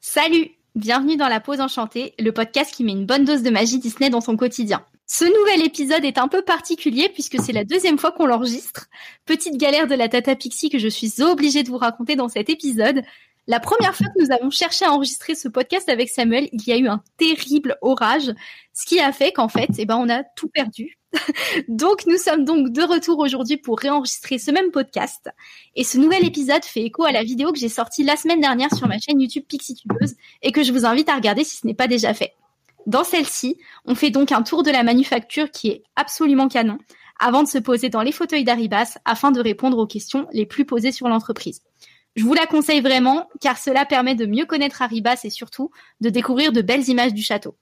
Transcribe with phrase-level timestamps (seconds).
[0.00, 3.78] Salut Bienvenue dans La Pause Enchantée, le podcast qui met une bonne dose de magie
[3.78, 4.84] Disney dans son quotidien.
[5.06, 8.86] Ce nouvel épisode est un peu particulier puisque c'est la deuxième fois qu'on l'enregistre.
[9.24, 12.50] Petite galère de la Tata Pixie que je suis obligée de vous raconter dans cet
[12.50, 13.02] épisode.
[13.46, 16.72] La première fois que nous avons cherché à enregistrer ce podcast avec Samuel, il y
[16.72, 18.32] a eu un terrible orage,
[18.72, 20.99] ce qui a fait qu'en fait, eh ben, on a tout perdu.
[21.68, 25.30] donc, nous sommes donc de retour aujourd'hui pour réenregistrer ce même podcast.
[25.74, 28.74] Et ce nouvel épisode fait écho à la vidéo que j'ai sortie la semaine dernière
[28.74, 31.74] sur ma chaîne YouTube Pixitubeuse et que je vous invite à regarder si ce n'est
[31.74, 32.34] pas déjà fait.
[32.86, 36.78] Dans celle-ci, on fait donc un tour de la manufacture qui est absolument canon
[37.18, 40.64] avant de se poser dans les fauteuils d'Aribas afin de répondre aux questions les plus
[40.64, 41.62] posées sur l'entreprise.
[42.16, 45.70] Je vous la conseille vraiment car cela permet de mieux connaître Arribas et surtout
[46.00, 47.56] de découvrir de belles images du château.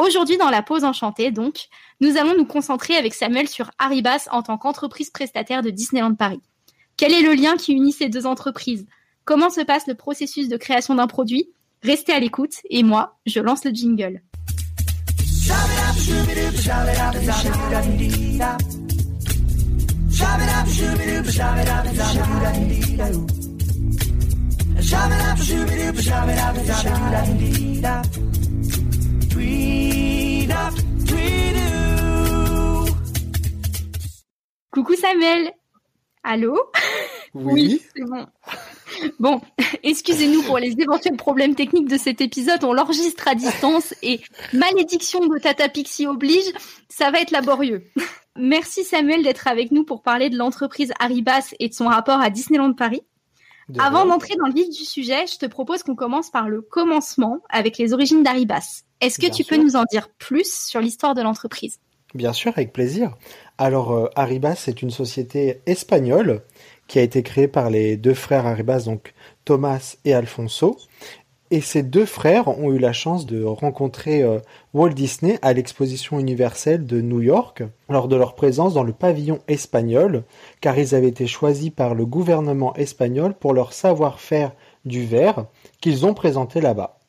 [0.00, 1.68] Aujourd'hui, dans la pause enchantée, donc,
[2.00, 6.40] nous allons nous concentrer avec Samuel sur Arribas en tant qu'entreprise prestataire de Disneyland Paris.
[6.96, 8.86] Quel est le lien qui unit ces deux entreprises
[9.26, 11.50] Comment se passe le processus de création d'un produit
[11.82, 14.22] Restez à l'écoute et moi, je lance le jingle.
[34.70, 35.52] Coucou Samuel.
[36.22, 36.58] Allô
[37.34, 38.26] Oui, c'est bon.
[39.18, 39.40] Bon,
[39.82, 42.64] excusez-nous pour les éventuels problèmes techniques de cet épisode.
[42.64, 44.20] On l'enregistre à distance et
[44.52, 46.52] malédiction de Tata Pixie oblige,
[46.88, 47.84] ça va être laborieux.
[48.36, 52.30] Merci Samuel d'être avec nous pour parler de l'entreprise Arribas et de son rapport à
[52.30, 53.02] Disneyland Paris.
[53.78, 57.40] Avant d'entrer dans le vif du sujet, je te propose qu'on commence par le commencement
[57.48, 58.82] avec les origines d'Aribas.
[59.00, 61.78] Est-ce que tu peux nous en dire plus sur l'histoire de l'entreprise?
[62.14, 63.16] Bien sûr, avec plaisir.
[63.56, 66.42] Alors, euh, Arribas est une société espagnole
[66.88, 70.76] qui a été créée par les deux frères Arribas, donc Thomas et Alfonso.
[71.52, 74.38] Et ces deux frères ont eu la chance de rencontrer euh,
[74.74, 79.40] Walt Disney à l'exposition universelle de New York lors de leur présence dans le pavillon
[79.48, 80.24] espagnol,
[80.60, 84.52] car ils avaient été choisis par le gouvernement espagnol pour leur savoir-faire
[84.84, 85.46] du verre
[85.80, 86.99] qu'ils ont présenté là-bas.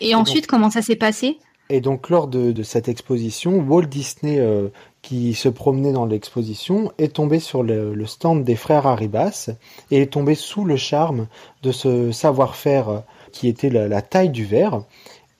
[0.00, 1.38] Et, ensuite, comment ça s'est passé?
[1.68, 4.68] Et donc, lors de, cette exposition, Walt Disney, euh,
[5.02, 9.50] qui se promenait dans l'exposition, est tombé sur le, stand des frères Arribas
[9.90, 11.26] et est tombé sous le charme
[11.62, 12.98] de ce savoir-faire euh,
[13.32, 14.82] qui était la, taille du verre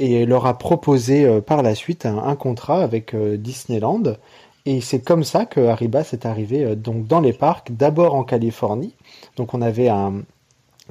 [0.01, 4.03] et leur a proposé euh, par la suite un, contrat avec euh, Disneyland.
[4.67, 8.25] Et c'est comme ça que Arribas est arrivé euh, donc dans les parcs, d'abord en
[8.25, 8.95] Californie.
[9.37, 10.23] Donc on avait un,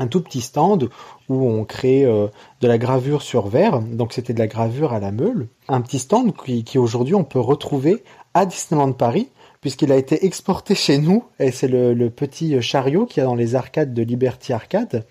[0.08, 0.90] tout petit stand
[1.30, 5.12] où on créait de la gravure sur verre, donc c'était de la gravure à la
[5.12, 5.48] meule.
[5.68, 9.30] Un petit stand qui, aujourd'hui on peut retrouver à Disneyland Paris,
[9.62, 13.26] puisqu'il a été exporté chez nous, et c'est le, le, petit chariot qu'il y a
[13.26, 15.06] dans les arcades de Liberty Arcade.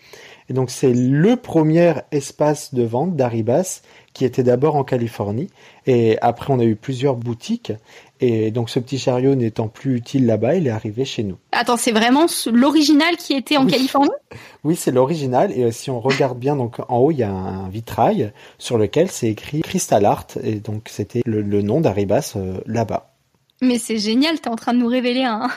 [0.49, 3.83] Et donc c'est le premier espace de vente d'Aribas
[4.15, 5.49] qui était d'abord en Californie.
[5.87, 7.73] Et après on a eu plusieurs boutiques.
[8.21, 11.39] Et donc ce petit chariot n'étant plus utile là-bas, il est arrivé chez nous.
[11.53, 14.11] Attends, c'est vraiment l'original qui était en Californie?
[14.65, 15.53] Oui, c'est l'original.
[15.53, 18.77] Et euh, si on regarde bien, donc en haut il y a un vitrail sur
[18.77, 20.27] lequel c'est écrit Crystal Art.
[20.43, 23.15] Et donc c'était le, nom d'Aribas euh, là-bas.
[23.63, 25.49] Mais c'est génial, tu es en train de nous révéler un,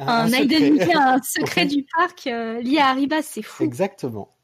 [0.00, 3.62] un, identité, un secret du parc euh, lié à Arribas, c'est fou.
[3.62, 4.35] Exactement.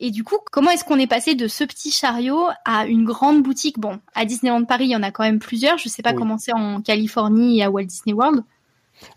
[0.00, 3.42] Et du coup, comment est-ce qu'on est passé de ce petit chariot à une grande
[3.42, 3.78] boutique?
[3.78, 5.78] Bon, à Disneyland Paris, il y en a quand même plusieurs.
[5.78, 8.42] Je ne sais pas comment c'est en Californie et à Walt Disney World.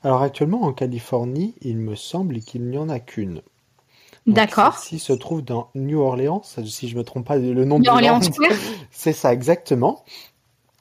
[0.04, 3.42] Alors actuellement, en Californie, il me semble qu'il n'y en a qu'une.
[4.28, 4.78] D'accord.
[4.78, 8.20] Celle-ci se trouve dans New Orleans, si je me trompe pas le nom New Orleans
[8.92, 10.04] C'est ça, exactement.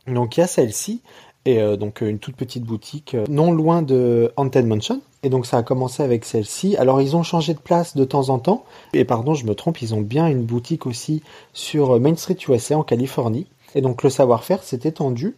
[0.07, 1.03] Donc il y a celle-ci
[1.45, 5.01] et euh, donc une toute petite boutique euh, non loin de Haunted Mansion.
[5.27, 6.77] Et donc ça a commencé avec celle-ci.
[6.77, 8.65] Alors ils ont changé de place de temps en temps.
[8.93, 11.21] Et pardon, je me trompe, ils ont bien une boutique aussi
[11.53, 13.49] sur euh, Main Street USA en Californie.
[13.75, 15.35] Et donc le savoir-faire s'est étendu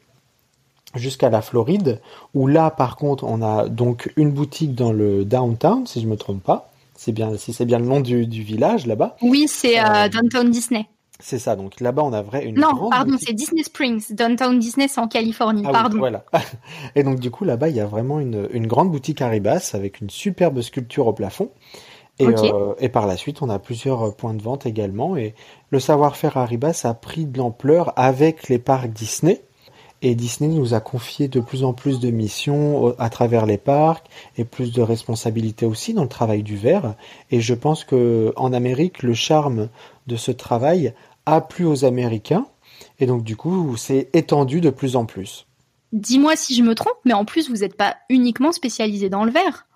[0.95, 2.03] jusqu'à la Floride,
[2.35, 6.19] où là par contre on a donc une boutique dans le downtown, si je me
[6.19, 6.71] trompe pas.
[6.95, 9.17] C'est bien, si c'est bien le nom du, village là-bas.
[9.23, 9.77] Oui, c'est
[10.11, 10.87] Downtown Disney.
[11.21, 14.87] C'est ça, donc là-bas on a vrai une Non, pardon, c'est Disney Springs, Downtown Disney,
[14.97, 15.99] en Californie, ah pardon.
[15.99, 16.25] voilà.
[16.95, 20.01] Et donc du coup là-bas il y a vraiment une, une grande boutique Arribas avec
[20.01, 21.51] une superbe sculpture au plafond.
[22.21, 25.17] Et, euh, et par la suite on a plusieurs points de vente également.
[25.17, 25.35] Et
[25.71, 29.43] le savoir-faire Arribas a pris de l'ampleur avec les parcs Disney.
[30.01, 34.07] Et Disney nous a confié de plus en plus de missions à travers les parcs
[34.37, 36.95] et plus de responsabilités aussi dans le travail du verre.
[37.33, 39.69] Et je pense que en Amérique, le charme
[40.07, 40.95] de ce travail
[41.29, 42.47] a plu aux Américains
[42.99, 45.47] et donc du coup c'est étendu de plus en plus.
[45.93, 49.31] Dis-moi si je me trompe, mais en plus vous n'êtes pas uniquement spécialisé dans le
[49.31, 49.67] verre.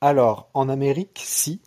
[0.00, 1.60] Alors, en Amérique, si.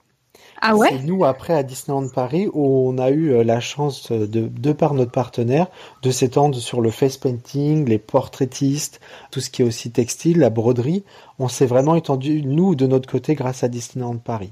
[0.62, 0.89] Ah ouais?
[0.89, 4.74] C'est nous, après, à Disneyland Paris, où on a eu euh, la chance, de, de
[4.74, 5.68] par notre partenaire,
[6.01, 9.00] de s'étendre sur le face painting, les portraitistes,
[9.31, 11.03] tout ce qui est aussi textile, la broderie.
[11.39, 14.51] On s'est vraiment étendu, nous, de notre côté, grâce à Disneyland Paris.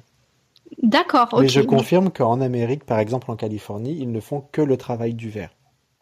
[0.81, 1.29] D'accord.
[1.39, 5.13] Mais je confirme qu'en Amérique, par exemple en Californie, ils ne font que le travail
[5.13, 5.51] du verre.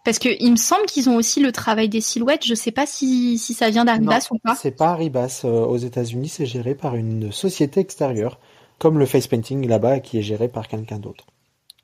[0.04, 2.46] Parce que il me semble qu'ils ont aussi le travail des silhouettes.
[2.46, 4.56] Je sais pas si, si ça vient d'Aribas ou pas.
[4.56, 5.42] C'est pas Arribas.
[5.46, 8.40] Euh, aux États-Unis, c'est géré par une société extérieure,
[8.80, 11.26] comme le face painting là-bas, qui est géré par quelqu'un d'autre.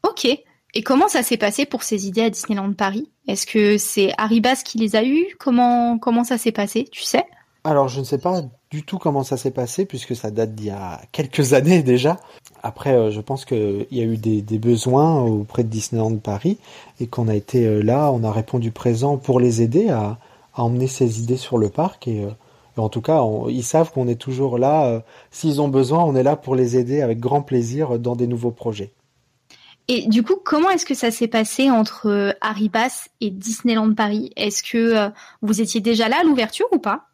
[0.04, 0.28] Ok.
[0.74, 3.12] Et comment ça s'est passé pour ces idées à Disneyland Paris?
[3.28, 5.28] Est-ce que c'est Arribas qui les a eues?
[5.40, 6.86] Comment comment ça s'est passé?
[6.92, 7.24] Tu sais?
[7.63, 10.68] Alors, je ne sais pas du tout comment ça s'est passé, puisque ça date d'il
[10.68, 12.18] y a quelques années déjà.
[12.63, 16.57] Après, euh, je pense qu'il y a eu des, besoins auprès de Disneyland Paris,
[17.00, 20.18] et qu'on a été euh, là, on a répondu présent pour les aider à,
[20.54, 22.07] emmener ces idées sur le parc.
[22.07, 22.30] Et, euh,
[22.77, 25.04] en tout cas, ils savent qu'on est toujours là.
[25.31, 28.51] S'ils ont besoin, on est là pour les aider avec grand plaisir dans des nouveaux
[28.51, 28.94] projets.
[29.88, 34.31] Et du coup, comment est-ce que ça s'est passé entre Arribas et Disneyland Paris?
[34.36, 35.09] Est-ce que
[35.42, 37.06] vous étiez déjà là à l'ouverture ou pas?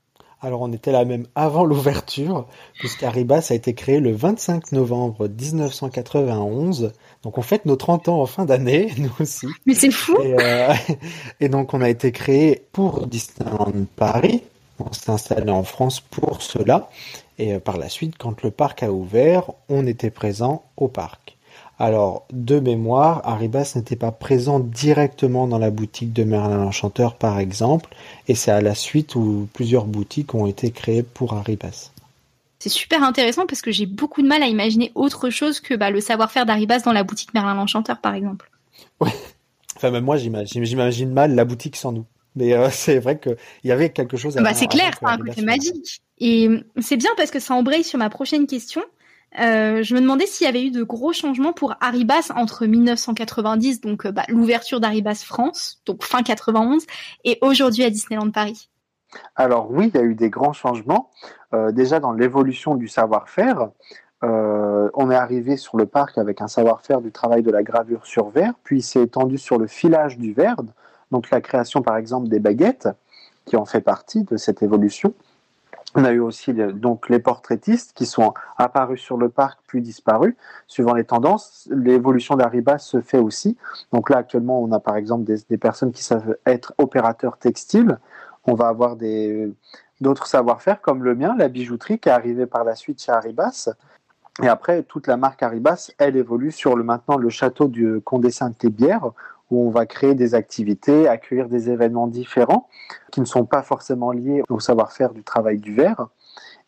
[0.44, 2.46] Alors on était là même avant l'ouverture,
[2.78, 6.92] puisqu'Aribas a été créé le 25 novembre 1991.
[7.24, 9.48] Donc on fête nos 30 ans en fin d'année, nous aussi.
[9.66, 10.74] Mais c'est fou et, euh,
[11.40, 14.44] et, donc on a été créé pour Disneyland Paris.
[14.80, 16.90] On s'est installé en France pour cela.
[17.40, 21.38] Et euh, par la suite, quand le parc a ouvert, on était présent au parc.
[21.80, 27.40] Alors, de mémoire, Arribas n'était pas présent directement dans la boutique de Merlin l'Enchanteur, par
[27.40, 27.96] exemple,
[28.28, 31.92] et c'est à la suite où plusieurs boutiques ont été créées pour Arribas.
[32.60, 35.90] C'est super intéressant parce que j'ai beaucoup de mal à imaginer autre chose que bah,
[35.90, 38.50] le savoir-faire d'Arribas dans la boutique Merlin l'Enchanteur, par exemple.
[39.02, 39.12] Ouais.
[39.76, 42.06] Enfin, même moi, j'imagine mal la boutique sans nous.
[42.36, 43.36] Mais euh, c'est vrai qu'il
[43.66, 46.02] y avait quelque chose à bah, C'est clair, c'est un côté magique.
[46.20, 46.50] Et
[46.80, 48.82] c'est bien parce que ça embraye sur ma prochaine question.
[49.40, 53.82] Euh, je me demandais s'il y avait eu de gros changements pour Arribas entre 1990,
[53.82, 56.86] donc euh, bah, l'ouverture d'Arribas France, donc fin 91,
[57.24, 58.70] et aujourd'hui à Disneyland Paris.
[59.36, 61.10] Alors oui, il y a eu des grands changements.
[61.54, 63.70] Euh, déjà dans l'évolution du savoir-faire,
[64.26, 68.30] on est arrivé sur le parc avec un savoir-faire du travail de la gravure sur
[68.30, 70.56] verre, puis c'est étendu sur le filage du verre,
[71.12, 72.88] donc la création par exemple des baguettes
[73.46, 75.14] qui ont fait partie de cette évolution.
[75.96, 80.36] On a eu aussi donc les portraitistes qui sont apparus sur le parc puis disparus
[80.68, 81.70] suivant les tendances.
[81.72, 83.58] L'évolution d'Aribas se fait aussi.
[83.92, 88.00] Donc là actuellement on a par exemple des, personnes qui savent être opérateurs textiles.
[88.46, 89.54] On va avoir des
[90.02, 93.70] d'autres savoir-faire comme le mien, la bijouterie qui est arrivée par la suite chez Arribas.
[94.42, 98.32] Et après, toute la marque Arribas, elle évolue sur le maintenant le château du Condé
[98.32, 99.12] Sainte-Lébière,
[99.52, 102.68] où on va créer des activités, accueillir des événements différents
[103.12, 106.08] qui ne sont pas forcément liés au savoir-faire du travail du verre.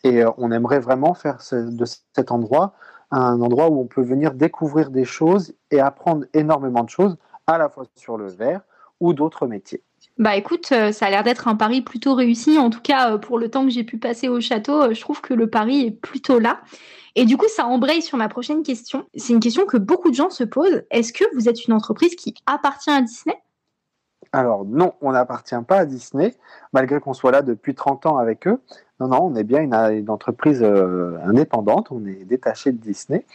[0.03, 2.73] Et euh, on aimerait vraiment faire de cet endroit
[3.11, 7.17] un endroit où on peut venir découvrir des choses et apprendre énormément de choses,
[7.47, 8.61] à la fois sur le verre
[8.99, 9.83] ou d'autres métiers.
[10.17, 12.57] Bah écoute, euh, ça a l'air d'être un pari plutôt réussi.
[12.57, 15.19] En tout cas, euh, pour le temps que j'ai pu passer au château, je trouve
[15.19, 16.61] que le pari est plutôt là.
[17.15, 19.05] Et du coup, ça embraye sur ma prochaine question.
[19.15, 20.83] C'est une question que beaucoup de gens se posent.
[20.89, 23.35] Est-ce que vous êtes une entreprise qui appartient à Disney?
[24.31, 26.33] Alors non, on n'appartient pas à Disney,
[26.73, 28.59] malgré qu'on soit là depuis 30 ans avec eux.
[28.99, 33.25] Non, non, on est bien une, entreprise euh, indépendante, on est détaché de Disney.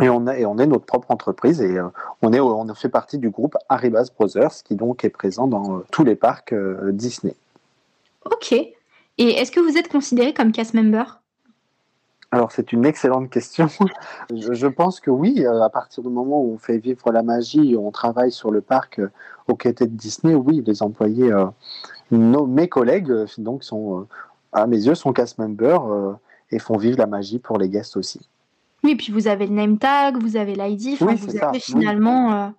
[0.00, 1.90] Et on, est, notre propre entreprise euh,
[2.22, 5.84] on, est, on fait partie du groupe Arribas Brothers qui donc est présent dans euh,
[5.90, 6.54] tous les parcs
[6.92, 7.34] Disney.
[8.24, 8.52] Ok.
[8.52, 8.74] Et
[9.18, 11.18] est-ce que vous êtes considéré comme cast member?
[12.30, 13.68] Alors c'est une excellente question.
[14.30, 17.74] Je pense que oui, euh, à partir du moment où on fait vivre la magie,
[17.78, 19.10] on travaille sur le parc euh,
[19.48, 21.46] au côté de Disney, oui, les employés, euh,
[22.10, 24.06] nos, mes collègues, donc sont,
[24.52, 26.18] à mes yeux, sont cast members
[26.50, 28.20] et font vivre la magie pour les guests aussi.
[28.84, 32.52] Oui, puis vous avez le name tag, vous avez l'ID, oui, vous avez finalement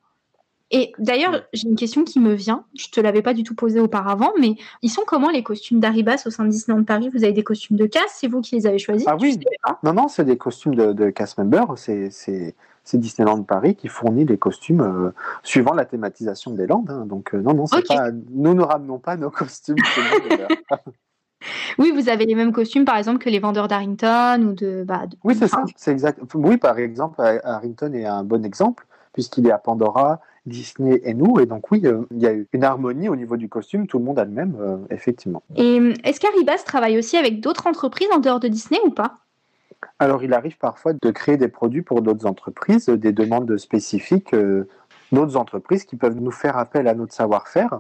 [0.72, 2.66] et d'ailleurs, j'ai une question qui me vient.
[2.76, 6.24] Je te l'avais pas du tout posée auparavant, mais ils sont comment les costumes d'Aribas
[6.28, 7.10] au sein de Disneyland Paris?
[7.12, 8.18] Vous avez des costumes de casse?
[8.20, 9.08] C'est vous qui les avez choisis?
[9.08, 9.40] Ah oui.
[9.84, 11.66] Non, non, c'est des costumes de, de cast member.
[11.76, 12.56] C'est
[12.94, 15.12] Disneyland Paris qui fournit les costumes euh,
[15.44, 16.92] suivant la thématisation des Landes.
[16.92, 17.06] Hein.
[17.08, 18.12] Donc euh, non, non, c'est pas.
[18.12, 19.78] Nous ne ramenons pas nos costumes.
[21.78, 24.84] oui, vous avez les mêmes costumes, par exemple, que les vendeurs d'Harrington ou de.
[24.86, 25.16] Bah, de...
[25.24, 25.64] Oui, c'est ça.
[25.76, 26.20] C'est exact.
[26.34, 31.40] Oui, par exemple, Harrington est un bon exemple puisqu'il est à Pandora, Disney et nous.
[31.40, 34.00] Et donc oui, euh, il y a eu une harmonie au niveau du costume, tout
[34.00, 35.44] le monde a le même, euh, effectivement.
[35.56, 39.16] Et euh, est-ce qu'Aribas travaille aussi avec d'autres entreprises en dehors de Disney ou pas?
[40.00, 44.36] Alors il arrive parfois de créer des produits pour d'autres entreprises, des demandes spécifiques,
[45.12, 47.80] d'autres entreprises qui peuvent nous faire appel à notre savoir-faire.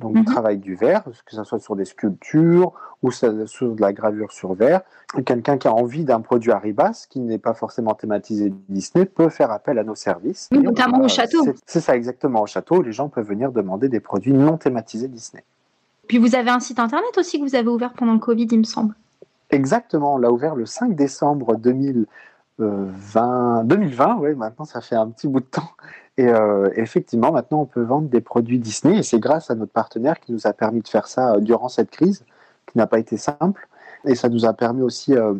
[0.00, 0.24] Donc du mhm.
[0.24, 4.54] travail du verre, que ce soit sur des sculptures ou sur de la gravure sur
[4.54, 4.80] verre.
[5.24, 9.50] Quelqu'un qui a envie d'un produit Arribas, qui n'est pas forcément thématisé Disney, peut faire
[9.50, 10.48] appel à nos services.
[10.52, 11.44] notamment au château.
[11.66, 15.44] C'est ça exactement, au château, les gens peuvent venir demander des produits non thématisés Disney.
[16.08, 18.58] Puis vous avez un site internet aussi que vous avez ouvert pendant le Covid, il
[18.58, 18.94] me semble.
[19.50, 23.64] Exactement, on l'a ouvert le 5 décembre 2020.
[23.64, 25.70] 2020, oui, maintenant ça fait un petit bout de temps.
[26.20, 29.72] Et euh, effectivement, maintenant, on peut vendre des produits Disney et c'est grâce à notre
[29.72, 32.26] partenaire qui nous a permis de faire ça euh, durant cette crise,
[32.70, 33.66] qui n'a pas été simple.
[34.04, 35.32] Et ça nous a permis aussi euh,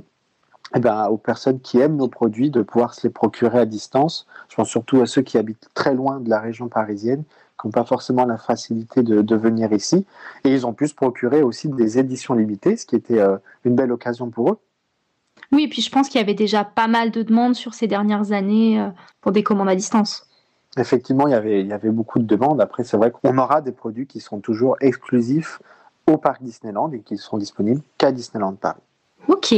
[0.75, 4.27] eh ben, aux personnes qui aiment nos produits de pouvoir se les procurer à distance.
[4.49, 7.25] Je pense surtout à ceux qui habitent très loin de la région parisienne,
[7.61, 10.07] qui n'ont pas forcément la facilité de, venir ici.
[10.45, 13.21] Et ils ont pu se procurer aussi des éditions limitées, ce qui était
[13.67, 14.59] une belle occasion pour eux.
[15.53, 17.87] Oui, et puis je pense qu'il y avait déjà pas mal de demandes sur ces
[17.87, 18.83] dernières années
[19.21, 20.30] pour des commandes à distance.
[20.77, 22.61] Effectivement, il y, avait, il y avait beaucoup de demandes.
[22.61, 25.61] Après, c'est vrai qu'on aura des produits qui sont toujours exclusifs
[26.07, 28.81] au parc Disneyland et qui sont disponibles qu'à Disneyland Paris.
[29.29, 29.55] Ok.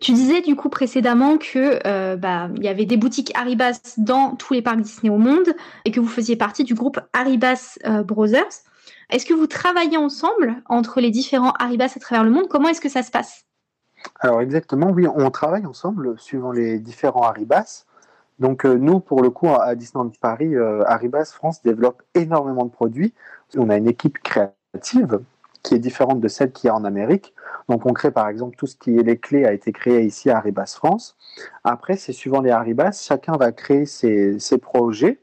[0.00, 4.36] Tu disais du coup précédemment que euh, bah, il y avait des boutiques Haribas dans
[4.36, 5.54] tous les parcs Disney au monde
[5.84, 8.62] et que vous faisiez partie du groupe Haribas euh, Brothers.
[9.10, 12.48] Est-ce que vous travaillez ensemble entre les différents Haribas à travers le monde?
[12.48, 13.44] Comment est-ce que ça se passe?
[14.20, 17.84] Alors exactement, oui, on travaille ensemble suivant les différents Haribas.
[18.38, 22.70] Donc euh, nous, pour le coup, à Disneyland Paris, euh, Arribas France développe énormément de
[22.70, 23.14] produits.
[23.56, 25.20] On a une équipe créative
[25.62, 27.32] qui est différente de celle qui est en Amérique.
[27.68, 30.30] Donc on crée par exemple tout ce qui est les clés a été créé ici
[30.30, 31.16] à Arribas France.
[31.62, 35.20] Après, c'est suivant les Arribas, chacun va créer ses, ses, projets,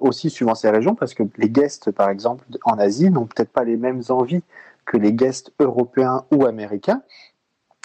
[0.00, 3.62] aussi suivant ses régions, parce que les guests, par exemple, en Asie, n'ont peut-être pas
[3.62, 4.42] les mêmes envies
[4.84, 7.02] que les guests européens ou américains.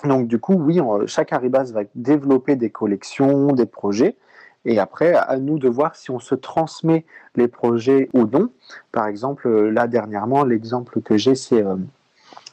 [0.03, 4.17] Donc du coup, oui, chaque Arribas va développer des collections, des projets.
[4.65, 8.49] Et après, à nous de voir si on se transmet les projets ou non.
[8.91, 11.75] Par exemple, euh, là dernièrement, l'exemple que j'ai, c'est euh,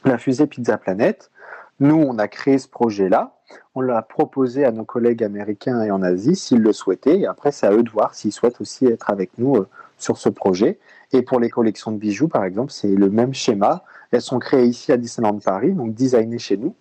[0.05, 1.29] la fusée Pizza Planet.
[1.79, 3.33] Nous, on a créé ce projet-là.
[3.75, 7.19] On l'a proposé à nos collègues américains et en Asie s'ils le souhaitaient.
[7.19, 10.17] Et après, c'est à eux de voir s'ils souhaitent aussi être avec nous euh, sur
[10.17, 10.79] ce projet.
[11.13, 13.83] Et pour les collections de bijoux, par exemple, c'est le même schéma.
[14.11, 16.75] Elles sont créées ici à Disneyland Paris, donc designées chez nous.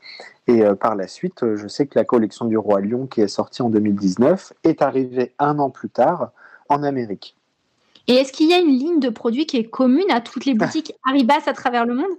[0.47, 3.21] Et euh, par la suite, euh, je sais que la collection du Roi Lion, qui
[3.21, 6.31] est sortie en 2019, est arrivée un an plus tard
[6.69, 7.37] en Amérique.
[8.07, 10.55] Et est-ce qu'il y a une ligne de produits qui est commune à toutes les
[10.55, 12.13] boutiques Haribas à travers le monde?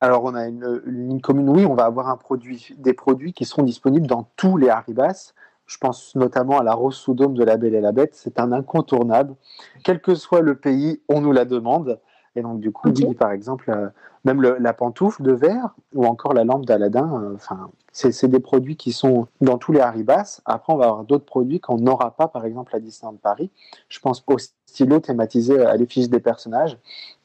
[0.00, 3.44] Alors, on a une, ligne commune, oui, on va avoir un produit, des produits qui
[3.44, 5.32] seront disponibles dans tous les Haribas.
[5.66, 8.38] Je pense notamment à la rose sous dôme de la Belle et la Bête, c'est
[8.38, 9.34] un incontournable.
[9.82, 12.00] Quel que soit le pays, on nous la demande.
[12.36, 13.88] Et donc, du coup, par exemple, euh,
[14.24, 18.92] même la pantoufle de verre ou encore la lampe d'Aladin, euh, c'est des produits qui
[18.92, 20.40] sont dans tous les Haribas.
[20.44, 23.50] Après, on va avoir d'autres produits qu'on n'aura pas, par exemple, à Disneyland Paris.
[23.88, 26.76] Je pense au stylo thématisé à l'effigie des personnages.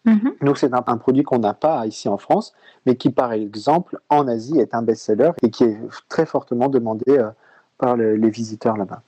[0.05, 0.33] Mm-hmm.
[0.41, 2.53] Nous, c'est un, produit qu'on n'a pas ici en France,
[2.85, 7.17] mais qui, par exemple, en Asie, est un best-seller et qui est très fortement demandé
[7.17, 7.29] euh,
[7.79, 9.01] par les visiteurs là-bas.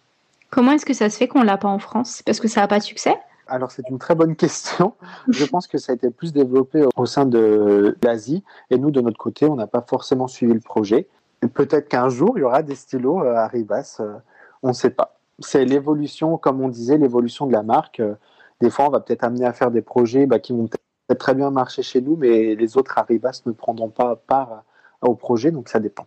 [0.50, 2.22] Comment est-ce que ça se fait qu'on l'a pas en France?
[2.25, 3.15] Parce que ça n'a pas de succès?
[3.51, 4.93] Alors c'est une très bonne question.
[5.29, 9.01] Je pense que ça a été plus développé au sein de l'Asie et nous de
[9.01, 11.08] notre côté, on n'a pas forcément suivi le projet.
[11.53, 14.17] Peut-être qu'un jour il y aura des stylos euh, à Ribas, euh,
[14.63, 15.20] on ne sait pas.
[15.39, 18.00] C'est l'évolution, comme on disait, l'évolution de la marque.
[18.00, 18.13] Euh,
[18.62, 21.34] des fois, on va peut-être amener à faire des projets bah, qui vont peut-être très
[21.34, 24.63] bien marcher chez nous, mais les autres Arribas ne prendront pas part
[25.01, 26.05] au projet, donc ça dépend.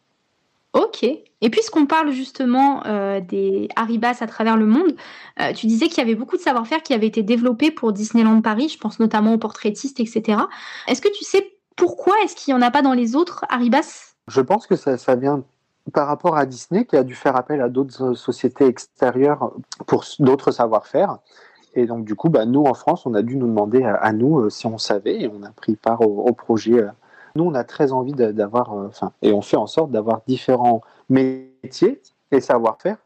[0.74, 1.04] Ok.
[1.04, 4.96] Et puisqu'on parle justement euh, des Haribas à travers le monde,
[5.40, 8.40] euh, tu disais qu'il y avait beaucoup de savoir-faire qui avait été développé pour Disneyland
[8.42, 10.38] Paris, je pense notamment aux portraitistes, etc.
[10.88, 14.14] Est-ce que tu sais pourquoi est-ce qu'il n'y en a pas dans les autres Haribas?
[14.26, 15.44] Je pense que ça, vient
[15.92, 19.52] par rapport à Disney qui a dû faire appel à d'autres sociétés extérieures
[19.86, 21.18] pour d'autres savoir-faire.
[21.74, 24.40] Et donc du coup, bah, nous en France, on a dû nous demander à, nous
[24.40, 26.84] euh, si on savait et on a pris part au, au projet
[27.36, 30.82] nous, on a très envie d'avoir, euh, enfin, et on fait en sorte d'avoir différents
[31.08, 32.00] métiers
[32.30, 32.96] et savoir-faire.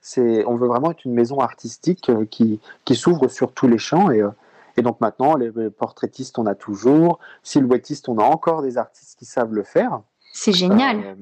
[0.00, 3.78] C'est, on veut vraiment être une maison artistique euh, qui, qui s'ouvre sur tous les
[3.78, 4.30] champs et, euh,
[4.76, 9.24] et donc maintenant, les, portraitistes, on a toujours, silhouettistes, on a encore des artistes qui
[9.24, 10.02] savent le faire.
[10.32, 11.16] C'est génial.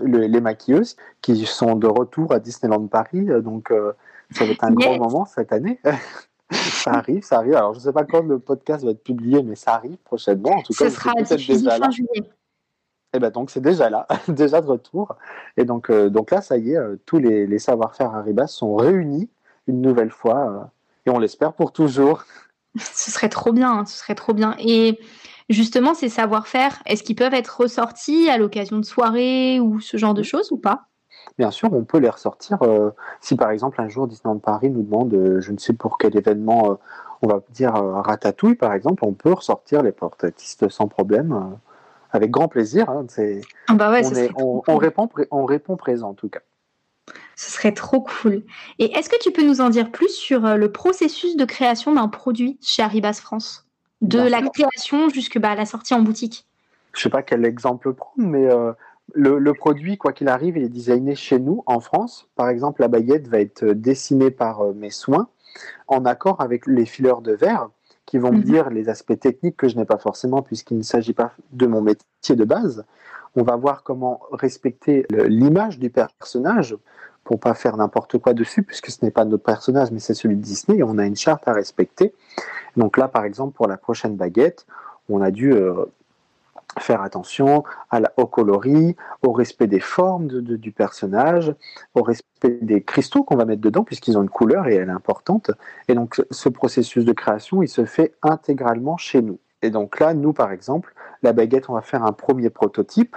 [0.00, 3.72] les maquilleuses qui sont de retour à Disneyland Paris, donc
[4.32, 5.78] ça va être un grand moment cette année.
[6.50, 7.54] ça arrive, ça arrive.
[7.54, 10.50] Alors, je ne sais pas quand le podcast va être publié, mais ça arrive prochainement.
[10.50, 12.22] En tout cas, Ce sera déjà fin juillet.
[13.12, 15.16] Et eh ben donc c'est déjà là, déjà de retour.
[15.56, 18.74] Et donc, euh, donc là, ça y est, euh, tous les, les savoir-faire Arribas sont
[18.74, 19.30] réunis
[19.68, 20.64] une nouvelle fois, euh,
[21.06, 22.24] et on l'espère pour toujours.
[22.78, 24.54] Ce serait trop bien, hein, ce serait trop bien.
[24.58, 24.98] Et
[25.48, 30.12] justement, ces savoir-faire, est-ce qu'ils peuvent être ressortis à l'occasion de soirées ou ce genre
[30.12, 30.88] de choses ou pas?
[31.38, 32.58] Bien sûr, on peut les ressortir.
[33.20, 36.78] si par exemple un jour Disneyland Paris nous demande, je ne sais pour quel événement,
[37.22, 41.56] on va dire Ratatouille par exemple, on peut ressortir les portratistes sans problème,
[42.10, 42.88] avec grand plaisir.
[42.88, 43.06] Hein,
[43.68, 43.92] ah bah
[44.36, 46.40] on, répond, on répond présent en tout cas.
[47.36, 48.42] Ce serait trop cool.
[48.78, 52.08] Et est-ce que tu peux nous en dire plus sur le processus de création d'un
[52.08, 53.66] produit chez Arribas France?
[54.00, 56.46] De la création jusqu'à bah, la sortie en boutique?
[56.92, 58.48] Je ne sais pas quel exemple prendre, mais
[59.14, 62.28] le, produit, quoi qu'il arrive, il est designé chez nous, en France.
[62.36, 65.28] Par exemple, la baguette va être dessinée par euh, mes soins,
[65.88, 67.70] en accord avec les fileurs de verre,
[68.04, 68.44] qui vont me mhm.
[68.44, 71.80] dire les aspects techniques que je n'ai pas forcément, puisqu'il ne s'agit pas de mon
[71.80, 72.84] métier de base.
[73.36, 76.76] On va voir comment respecter l'image du personnage
[77.24, 80.36] pour pas faire n'importe quoi dessus, puisque ce n'est pas notre personnage, mais c'est celui
[80.36, 82.14] de Disney, et on a une charte à respecter.
[82.76, 84.66] Donc là, par exemple, pour la prochaine baguette,
[85.08, 85.84] on a dû euh,
[86.86, 91.54] faire attention à la, au coloris, au respect des formes du personnage,
[91.94, 94.92] au respect des cristaux qu'on va mettre dedans, puisqu'ils ont une couleur et elle est
[94.92, 95.50] importante.
[95.88, 99.38] Et donc ce processus de création, il se fait intégralement chez nous.
[99.62, 103.16] Et donc là, nous, par exemple, la baguette, on va faire un premier prototype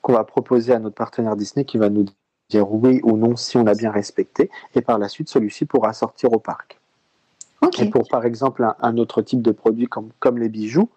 [0.00, 2.06] qu'on va proposer à notre partenaire Disney qui va nous
[2.48, 4.50] dire oui ou non si on a bien respecté.
[4.74, 6.78] Et par la suite, celui-ci pourra sortir au parc.
[7.78, 10.90] Et pour, par exemple, un, autre type de produit comme, comme les bijoux,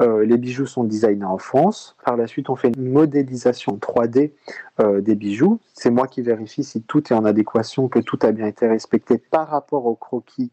[0.00, 1.96] euh, les bijoux sont designés en France.
[2.04, 4.32] Par la suite, on fait une modélisation 3D
[4.80, 5.60] euh, des bijoux.
[5.74, 9.18] C'est moi qui vérifie si tout est en adéquation, que tout a bien été respecté
[9.18, 10.50] par rapport au croquis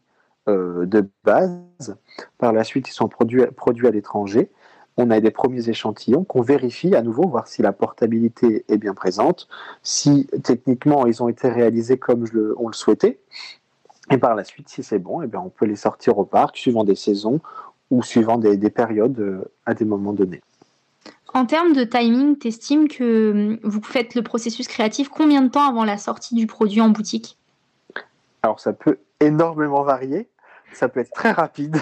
[0.48, 1.96] euh, de base.
[2.38, 4.50] Par la suite, ils sont produits, produits à l'étranger.
[4.96, 8.92] On a des premiers échantillons qu'on vérifie à nouveau, voir si la portabilité est bien
[8.92, 9.48] présente,
[9.82, 12.26] si techniquement ils ont été réalisés comme
[12.58, 13.18] on le souhaitait.
[14.10, 16.56] Et par la suite, si c'est bon, eh bien, on peut les sortir au parc
[16.56, 17.40] suivant des saisons
[17.90, 20.42] ou suivant des, périodes euh, à des moments donnés.
[21.32, 25.48] En termes de timing, tu estimes que hum, vous faites le processus créatif combien de
[25.48, 27.36] temps avant la sortie du produit en boutique?
[28.42, 30.28] Alors ça peut énormément varier,
[30.72, 31.76] ça peut être très rapide.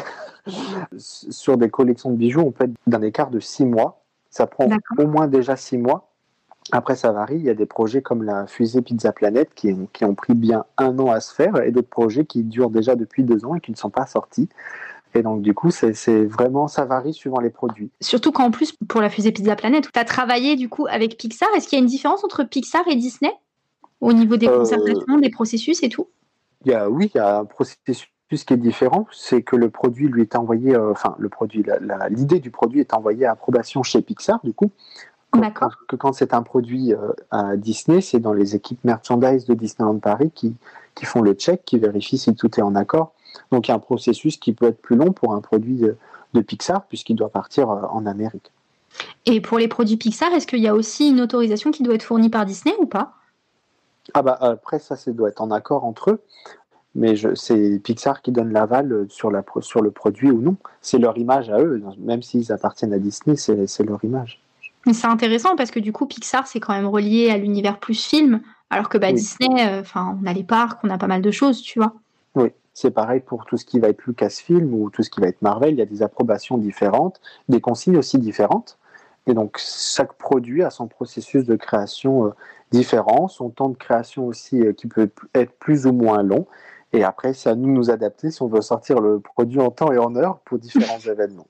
[0.99, 4.03] Sur des collections de bijoux, on peut être d'un écart de six mois.
[4.31, 6.09] Ça prend au moins déjà six mois.
[6.71, 7.37] Après, ça varie.
[7.37, 10.65] Il y a des projets comme la fusée Pizza Planet qui, qui ont pris bien
[10.77, 13.61] un an à se faire et d'autres projets qui durent déjà depuis deux ans et
[13.61, 14.49] qui ne sont pas sortis.
[15.15, 17.91] Et donc, du coup, c'est vraiment, ça varie suivant les produits.
[18.01, 21.49] Surtout qu'en plus, pour la fusée Pizza Planet, tu as travaillé du coup avec Pixar.
[21.57, 23.33] Est-ce qu'il y a une différence entre Pixar et Disney?
[24.01, 26.09] Au niveau des euh, concertations, des processus et tout?
[26.65, 29.07] Y a, Oui, il y a un processus qui est différent.
[29.11, 31.65] C'est que le produit lui est envoyé, euh, enfin, le produit,
[32.11, 34.71] l'idée du produit est envoyée à approbation chez Pixar, du coup.
[35.35, 35.75] D'accord.
[35.89, 39.99] Que quand c'est un produit euh, à Disney, c'est dans les équipes merchandise de Disneyland
[39.99, 40.55] Paris qui,
[40.95, 43.13] qui font le check, qui vérifient si tout est en accord.
[43.51, 46.41] Donc il y a un processus qui peut être plus long pour un produit de,
[46.41, 48.53] Pixar puisqu'il doit partir euh, en Amérique.
[49.27, 52.03] Et pour les produits Pixar, est-ce qu'il y a aussi une autorisation qui doit être
[52.03, 53.15] fournie par Disney ou pas?
[54.15, 56.21] Ah bah après ça, ça doit être en accord entre eux.
[56.95, 60.57] Mais c'est Pixar qui donne l'aval sur, sur le produit ou non.
[60.81, 64.41] C'est leur image à eux, même s'ils appartiennent à Disney, c'est leur image.
[64.93, 68.41] C'est intéressant parce que du coup, Pixar, c'est quand même relié à l'univers plus film,
[68.71, 71.63] alors que bah, Disney, euh, on a les parcs, on a pas mal de choses,
[71.63, 71.95] tu vois.
[72.35, 75.27] Oui, c'est pareil pour tout ce qui va être Lucasfilm ou tout ce qui va
[75.27, 75.73] être Marvel.
[75.73, 78.79] Il y a des approbations différentes, des consignes aussi différentes.
[79.27, 82.31] Et donc, chaque produit a son processus de création euh,
[82.71, 86.47] différent, son temps de création aussi euh, qui peut être plus ou moins long.
[86.93, 89.71] Et après, c'est à nous de nous adapter si on veut sortir le produit en
[89.71, 91.49] temps et en heure pour différents événements.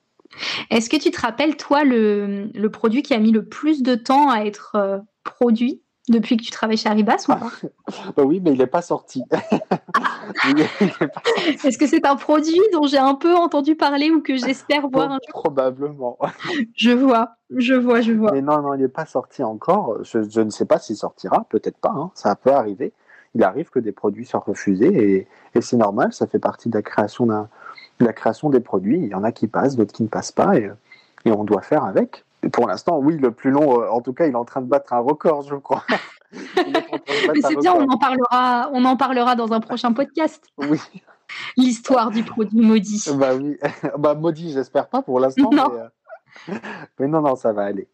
[0.71, 3.95] Est-ce que tu te rappelles, toi, le, le, produit qui a mis le plus de
[3.95, 7.51] temps à être euh, produit depuis que tu travailles chez Arribas ou pas?
[8.17, 9.23] bah Oui, mais il n'est pas sorti.
[11.64, 15.11] Est-ce que c'est un produit dont j'ai un peu entendu parler ou que j'espère voir
[15.11, 16.18] un jour Probablement.
[16.76, 18.33] je vois, je vois, je vois.
[18.33, 19.98] Mais non, non, il n'est pas sorti encore.
[20.02, 21.92] Je, ne sais pas s'il sortira, peut-être pas.
[21.94, 22.11] Hein.
[22.14, 22.92] Ça peut arriver.
[23.35, 26.12] Il arrive que des produits soient refusés et, c'est normal.
[26.12, 27.28] Ça fait partie de la création
[28.00, 28.98] la création des produits.
[28.98, 30.70] Il y en a qui passent, d'autres qui ne passent pas et,
[31.24, 34.26] et on doit faire avec pour l'instant, oui, le plus long, euh, en tout cas,
[34.26, 35.85] il est en train de battre un record, je crois.
[36.57, 40.45] Mais c'est bien, on en, parlera, on en parlera dans un prochain podcast.
[40.59, 40.79] Oui.
[41.57, 43.05] L'histoire du produit maudit.
[43.14, 43.59] Bah oui,
[43.99, 45.51] bah maudit, j'espère pas pour l'instant.
[45.53, 45.71] Non.
[46.49, 46.59] Mais, euh,
[46.99, 47.88] mais, non, non, ça va aller.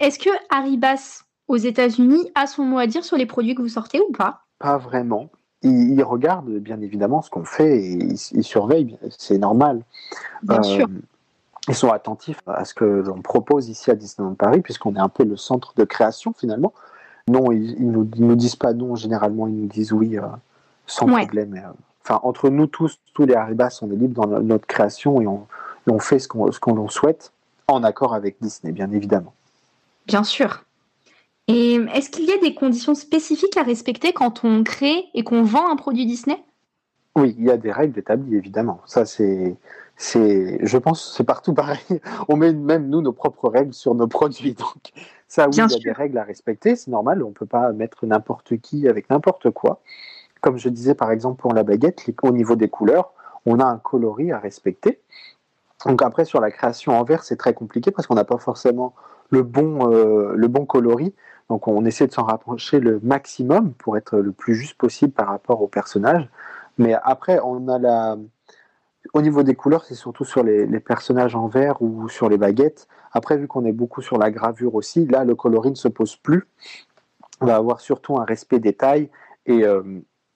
[0.00, 3.68] Est-ce que Haribas aux États-Unis a son mot à dire sur les produits que vous
[3.68, 4.42] sortez ou pas?
[4.58, 5.30] Pas vraiment.
[5.62, 7.92] Il, regarde bien évidemment ce qu'on fait et
[8.32, 9.84] il, surveille, c'est normal.
[10.42, 10.88] Bien euh, sûr
[11.68, 15.08] ils sont attentifs à ce que l'on propose ici à Disneyland Paris, puisqu'on est un
[15.08, 16.72] peu le centre de création finalement.
[17.28, 20.22] Non, ils, ne nous, nous, disent pas non, généralement ils nous disent oui euh,
[20.86, 21.54] sans problème.
[21.54, 21.72] Euh,
[22.04, 25.46] enfin, entre nous tous, tous les Haribas, on est libres dans notre création et on,
[25.86, 27.32] on fait ce qu'on souhaite,
[27.68, 29.32] en accord avec Disney, bien évidemment.
[30.06, 30.64] Bien sûr.
[31.48, 35.42] Et est-ce qu'il y a des conditions spécifiques à respecter quand on crée et qu'on
[35.42, 36.42] vend un produit Disney?
[37.16, 38.80] Oui, il y a des règles établies, évidemment.
[38.86, 39.56] Ça, c'est,
[39.96, 41.78] c'est, je pense, c'est partout pareil.
[42.28, 44.54] On met même nous nos propres règles sur nos produits.
[44.54, 44.92] Donc,
[45.32, 46.76] ça, oui, il y a des règles à respecter.
[46.76, 47.22] C'est normal.
[47.22, 49.80] On ne peut pas mettre n'importe qui avec n'importe quoi.
[50.42, 53.14] Comme je disais, par exemple, pour la baguette, au niveau des couleurs,
[53.46, 55.00] on a un coloris à respecter.
[55.86, 58.92] Donc après, sur la création en verre, c'est très compliqué parce qu'on n'a pas forcément
[59.30, 61.14] le bon, euh, le bon coloris.
[61.48, 65.28] Donc on essaie de s'en rapprocher le maximum pour être le plus juste possible par
[65.28, 66.28] rapport au personnage.
[66.76, 68.18] Mais après, on a la...
[69.14, 72.86] Au niveau des couleurs, c'est surtout sur les, personnages en verre ou sur les baguettes.
[73.12, 76.16] Après, vu qu'on est beaucoup sur la gravure aussi, là, le coloris ne se pose
[76.16, 76.46] plus.
[77.40, 79.10] On va avoir surtout un respect des tailles
[79.46, 79.82] et, euh,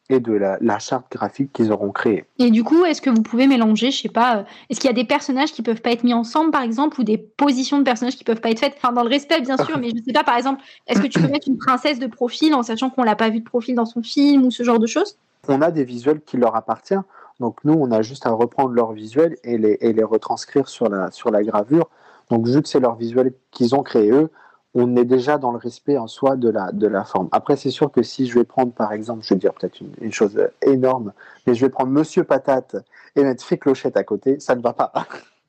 [0.08, 2.24] et de la, charte graphique qu'ils auront créée.
[2.38, 4.92] Et du coup, est-ce que vous pouvez mélanger, je sais pas, euh, est-ce qu'il y
[4.92, 7.82] a des personnages qui peuvent pas être mis ensemble, par exemple, ou des positions de
[7.82, 10.12] personnages qui peuvent pas être faites, enfin dans le respect bien sûr, mais je sais
[10.12, 13.02] pas, par exemple, est-ce que tu peux mettre une princesse de profil en sachant qu'on
[13.02, 15.18] l'a pas vue de profil dans son film ou ce genre de choses?
[15.48, 17.04] On a des visuels qui leur appartiennent,
[17.40, 20.88] donc nous, on a juste à reprendre leurs visuels et les, et les retranscrire sur
[20.88, 21.90] la, sur la gravure.
[22.30, 24.30] Donc vu que c'est leur visuel qu'ils ont créé eux,
[24.74, 27.28] on est déjà dans le respect en soi de la, de la forme.
[27.32, 30.12] Après, c'est sûr que si je vais prendre, par exemple, je vais dire peut-être une,
[30.12, 31.14] chose énorme,
[31.46, 32.76] mais je vais prendre Monsieur Patate
[33.16, 34.92] et mettre Fée Clochette à côté, ça ne va pas.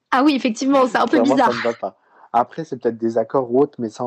[0.10, 1.52] Ah oui, effectivement, c'est un peu bizarre.
[1.52, 1.98] Ça ne va pas.
[2.32, 4.06] Après, c'est peut-être des accords ou autres, mais ça,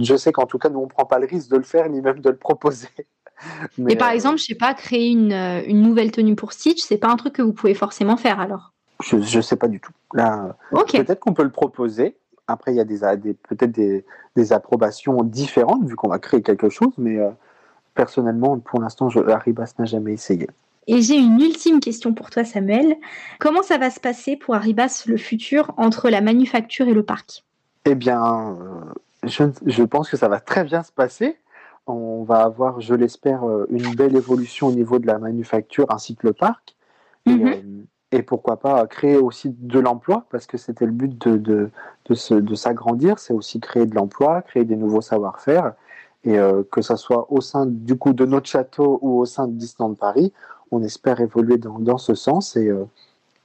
[0.00, 1.90] je sais qu'en tout cas, nous, on ne prend pas le risque de le faire,
[1.90, 2.88] ni même de le proposer.
[3.76, 6.80] Mais, par euh, exemple, je sais pas, créer une, euh, une nouvelle tenue pour Stitch,
[6.80, 8.71] c'est pas un truc que vous pouvez forcément faire alors
[9.02, 9.92] Je ne sais pas du tout.
[10.14, 15.84] Là, peut-être qu'on peut le proposer, après, il y a des, peut-être des, approbations différentes
[15.84, 17.30] vu qu'on va créer quelque chose, mais euh,
[17.94, 20.48] personnellement, pour l'instant, Arribas n'a jamais essayé.
[20.88, 22.96] Et j'ai une ultime question pour toi, Samuel.
[23.38, 27.44] Comment ça va se passer pour Arribas le futur entre la manufacture et le parc?
[27.84, 31.36] Eh bien, euh, je, pense que ça va très bien se passer.
[31.86, 36.16] On va avoir, je l'espère, euh, une belle évolution au niveau de la manufacture ainsi
[36.16, 36.76] que le parc.
[37.26, 37.62] Mhm et
[38.20, 41.70] pourquoi pas créer aussi de l'emploi, parce que c'était le but de, de,
[42.08, 45.72] de, s'agrandir, c'est aussi créer de l'emploi, créer des nouveaux savoir-faire,
[46.24, 49.48] et euh, que ce soit au sein du coup de notre château ou au sein
[49.48, 50.32] de Disneyland Paris,
[50.70, 52.86] on espère évoluer dans, dans ce sens euh,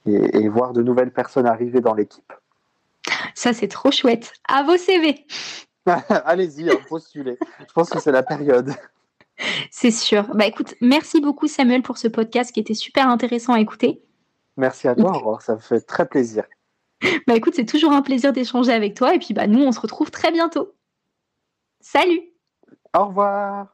[0.06, 2.32] et, et, voir de nouvelles personnes arriver dans l'équipe.
[3.34, 4.32] Ça, c'est trop chouette.
[4.46, 5.24] À vos CV.
[6.24, 7.38] Allez-y, hein, postulez.
[7.60, 8.74] Je pense que c'est la période.
[9.70, 10.24] C'est sûr.
[10.34, 14.02] Bah écoute, merci beaucoup Samuel pour ce podcast qui était super intéressant à écouter.
[14.58, 16.44] Merci à toi, Aurore, ça me fait très plaisir.
[17.28, 19.78] Bah écoute, c'est toujours un plaisir d'échanger avec toi et puis bah nous on se
[19.78, 20.74] retrouve très bientôt.
[21.80, 22.32] Salut
[22.92, 23.68] Au revoir